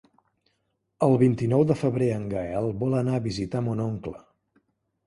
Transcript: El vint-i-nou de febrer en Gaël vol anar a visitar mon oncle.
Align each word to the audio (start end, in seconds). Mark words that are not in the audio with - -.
El 1.09 1.13
vint-i-nou 1.23 1.67
de 1.73 1.77
febrer 1.83 2.09
en 2.17 2.27
Gaël 2.35 2.73
vol 2.83 2.99
anar 3.03 3.21
a 3.21 3.25
visitar 3.31 3.67
mon 3.69 3.87
oncle. 3.87 4.21